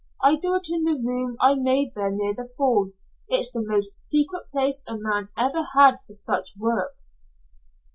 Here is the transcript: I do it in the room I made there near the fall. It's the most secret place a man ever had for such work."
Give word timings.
I 0.23 0.35
do 0.35 0.55
it 0.55 0.67
in 0.67 0.81
the 0.83 0.95
room 0.99 1.37
I 1.39 1.53
made 1.53 1.93
there 1.93 2.09
near 2.09 2.33
the 2.33 2.49
fall. 2.57 2.89
It's 3.29 3.51
the 3.51 3.61
most 3.63 3.93
secret 3.93 4.49
place 4.51 4.83
a 4.87 4.97
man 4.97 5.29
ever 5.37 5.61
had 5.75 5.97
for 6.07 6.13
such 6.13 6.57
work." 6.57 6.95